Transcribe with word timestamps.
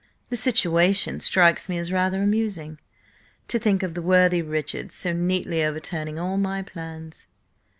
The 0.31 0.35
situation 0.35 1.19
strikes 1.19 1.69
me 1.69 1.77
as 1.77 1.91
rather 1.91 2.23
amusing. 2.23 2.79
To 3.49 3.59
think 3.59 3.83
of 3.83 3.93
the 3.93 4.01
worthy 4.01 4.41
Richard 4.41 4.91
so 4.91 5.13
neatly 5.13 5.63
overturning 5.63 6.17
all 6.17 6.37
my 6.37 6.63
plans!" 6.63 7.27